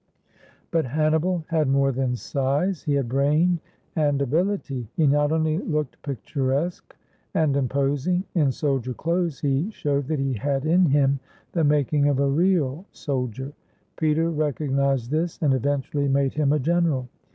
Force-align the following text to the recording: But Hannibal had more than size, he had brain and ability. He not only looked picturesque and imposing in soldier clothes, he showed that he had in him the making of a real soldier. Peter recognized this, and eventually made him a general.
But 0.71 0.85
Hannibal 0.85 1.45
had 1.49 1.67
more 1.69 1.91
than 1.91 2.15
size, 2.15 2.81
he 2.81 2.95
had 2.95 3.07
brain 3.07 3.59
and 3.95 4.19
ability. 4.19 4.87
He 4.95 5.05
not 5.05 5.31
only 5.31 5.59
looked 5.59 6.01
picturesque 6.01 6.95
and 7.35 7.55
imposing 7.55 8.23
in 8.33 8.51
soldier 8.51 8.95
clothes, 8.95 9.41
he 9.41 9.69
showed 9.69 10.07
that 10.07 10.17
he 10.17 10.33
had 10.33 10.65
in 10.65 10.87
him 10.87 11.19
the 11.51 11.63
making 11.63 12.07
of 12.09 12.17
a 12.19 12.27
real 12.27 12.87
soldier. 12.91 13.53
Peter 13.95 14.31
recognized 14.31 15.11
this, 15.11 15.37
and 15.39 15.53
eventually 15.53 16.07
made 16.07 16.33
him 16.33 16.51
a 16.51 16.57
general. 16.57 17.07